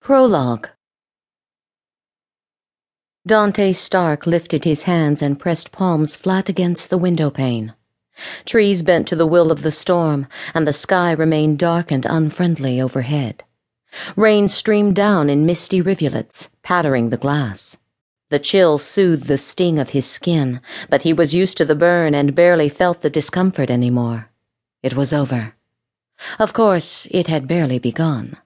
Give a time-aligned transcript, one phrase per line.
[0.00, 0.70] Prologue
[3.26, 7.74] Dante Stark lifted his hands and pressed palms flat against the window pane.
[8.46, 12.80] Trees bent to the will of the storm, and the sky remained dark and unfriendly
[12.80, 13.44] overhead.
[14.16, 17.76] Rain streamed down in misty rivulets, pattering the glass.
[18.30, 22.14] The chill soothed the sting of his skin, but he was used to the burn
[22.14, 24.30] and barely felt the discomfort anymore.
[24.82, 25.54] It was over.
[26.38, 28.38] Of course, it had barely begun.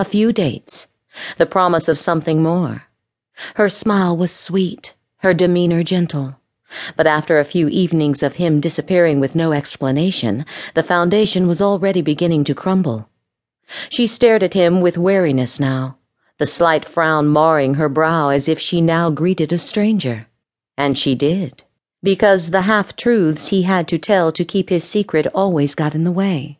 [0.00, 0.86] A few dates,
[1.36, 2.84] the promise of something more.
[3.56, 6.40] Her smile was sweet, her demeanor gentle.
[6.96, 12.00] But after a few evenings of him disappearing with no explanation, the foundation was already
[12.00, 13.10] beginning to crumble.
[13.90, 15.98] She stared at him with wariness now,
[16.38, 20.28] the slight frown marring her brow as if she now greeted a stranger.
[20.78, 21.62] And she did,
[22.02, 26.04] because the half truths he had to tell to keep his secret always got in
[26.04, 26.59] the way.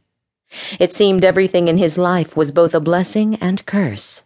[0.79, 4.23] It seemed everything in his life was both a blessing and curse.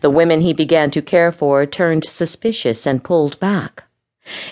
[0.00, 3.84] The women he began to care for turned suspicious and pulled back.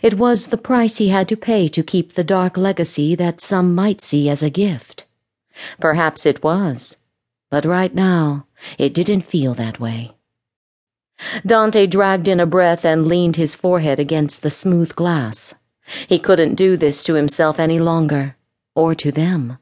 [0.02, 3.74] It was the price he had to pay to keep the dark legacy that some
[3.74, 5.06] might see as a gift.
[5.78, 6.96] Perhaps it was,
[7.50, 8.46] but right now
[8.78, 10.12] it didn't feel that way.
[11.44, 15.54] Dante dragged in a breath and leaned his forehead against the smooth glass.
[16.08, 18.36] He couldn't do this to himself any longer,
[18.74, 19.58] or to them.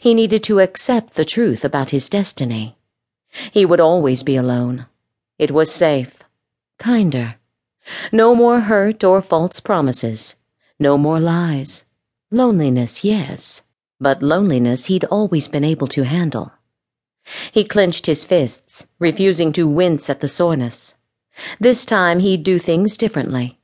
[0.00, 2.76] He needed to accept the truth about his destiny.
[3.52, 4.86] He would always be alone.
[5.38, 6.22] It was safe.
[6.78, 7.36] Kinder.
[8.12, 10.36] No more hurt or false promises.
[10.78, 11.84] No more lies.
[12.30, 13.62] Loneliness, yes,
[14.00, 16.52] but loneliness he'd always been able to handle.
[17.52, 20.96] He clenched his fists, refusing to wince at the soreness.
[21.58, 23.58] This time he'd do things differently.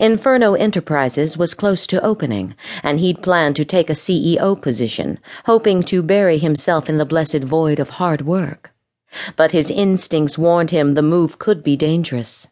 [0.00, 5.82] Inferno Enterprises was close to opening, and he'd planned to take a CEO position, hoping
[5.84, 8.72] to bury himself in the blessed void of hard work.
[9.36, 12.48] But his instincts warned him the move could be dangerous.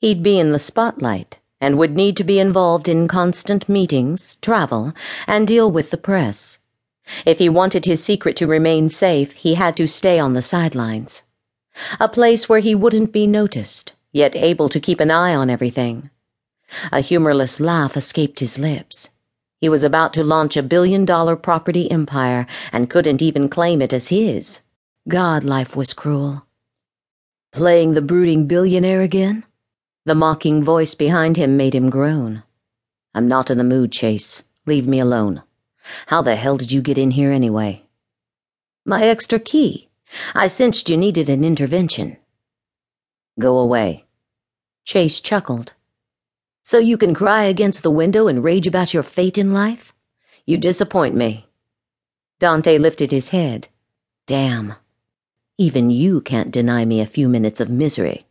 [0.00, 4.92] He'd be in the spotlight and would need to be involved in constant meetings, travel,
[5.26, 6.58] and deal with the press.
[7.24, 11.22] If he wanted his secret to remain safe, he had to stay on the sidelines.
[12.00, 16.10] A place where he wouldn't be noticed, yet able to keep an eye on everything.
[16.92, 19.10] A humorless laugh escaped his lips.
[19.60, 23.92] He was about to launch a billion dollar property empire and couldn't even claim it
[23.92, 24.62] as his.
[25.08, 26.46] God, life was cruel.
[27.52, 29.44] Playing the brooding billionaire again?
[30.06, 32.42] The mocking voice behind him made him groan.
[33.14, 34.42] I'm not in the mood, Chase.
[34.66, 35.42] Leave me alone.
[36.08, 37.84] How the hell did you get in here anyway?
[38.84, 39.88] My extra key.
[40.34, 42.16] I sensed you needed an intervention.
[43.38, 44.04] Go away.
[44.84, 45.74] Chase chuckled.
[46.66, 49.92] So you can cry against the window and rage about your fate in life?
[50.46, 51.46] You disappoint me.
[52.38, 53.68] Dante lifted his head.
[54.26, 54.74] Damn.
[55.58, 58.24] Even you can't deny me a few minutes of misery.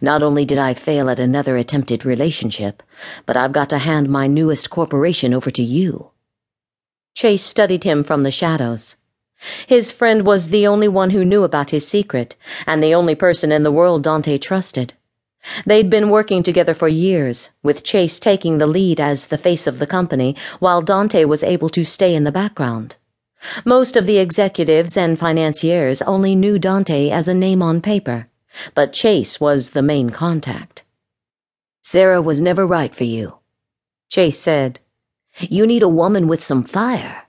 [0.00, 2.82] Not only did I fail at another attempted relationship,
[3.24, 6.10] but I've got to hand my newest corporation over to you.
[7.14, 8.96] Chase studied him from the shadows.
[9.68, 12.34] His friend was the only one who knew about his secret,
[12.66, 14.94] and the only person in the world Dante trusted.
[15.64, 19.78] They'd been working together for years, with Chase taking the lead as the face of
[19.78, 22.96] the company, while Dante was able to stay in the background.
[23.64, 28.28] Most of the executives and financiers only knew Dante as a name on paper,
[28.74, 30.84] but Chase was the main contact.
[31.82, 33.38] Sarah was never right for you,
[34.10, 34.80] Chase said.
[35.38, 37.22] You need a woman with some fire.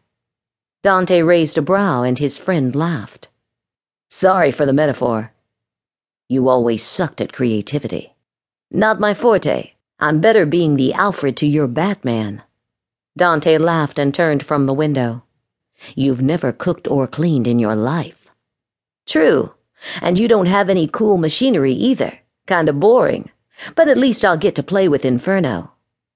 [0.83, 3.29] Dante raised a brow and his friend laughed.
[4.09, 5.31] Sorry for the metaphor.
[6.31, 8.15] You always sucked at creativity.
[8.71, 9.73] Not my forte.
[9.99, 12.41] I'm better being the Alfred to your Batman.
[13.17, 15.23] Dante laughed and turned from the window.
[15.93, 18.31] You've never cooked or cleaned in your life.
[19.05, 19.55] True,
[20.01, 22.19] and you don't have any cool machinery either.
[22.47, 23.29] Kinda boring.
[23.75, 25.73] But at least I'll get to play with Inferno.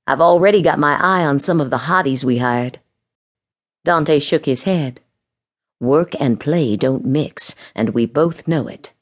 [0.08, 2.80] I've already got my eye on some of the hotties we hired.
[3.84, 5.02] Dante shook his head.
[5.82, 8.94] Work and play don't mix, and we both know it.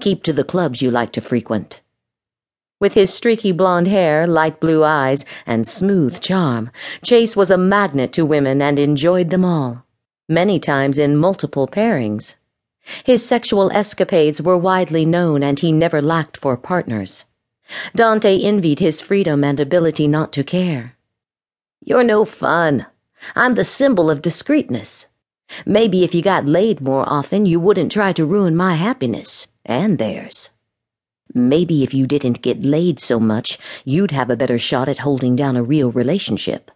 [0.00, 1.80] Keep to the clubs you like to frequent.
[2.80, 6.70] With his streaky blonde hair, light blue eyes, and smooth charm,
[7.04, 9.84] Chase was a magnet to women and enjoyed them all
[10.28, 12.36] many times in multiple pairings.
[13.04, 17.26] His sexual escapades were widely known and he never lacked for partners.
[17.94, 20.96] Dante envied his freedom and ability not to care.
[21.84, 22.86] You're no fun.
[23.36, 25.06] I'm the symbol of discreetness.
[25.66, 29.98] Maybe if you got laid more often, you wouldn't try to ruin my happiness, and
[29.98, 30.50] theirs.
[31.34, 35.34] Maybe if you didn't get laid so much, you'd have a better shot at holding
[35.34, 36.70] down a real relationship.